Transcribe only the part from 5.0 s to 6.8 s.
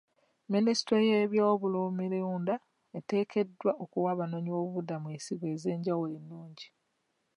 ensigo ez'enjawulo ennungi.